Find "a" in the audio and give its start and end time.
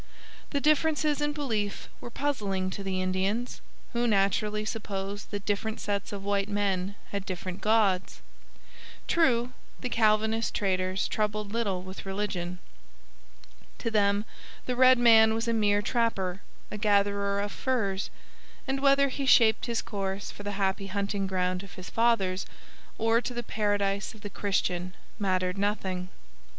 15.47-15.53, 16.71-16.79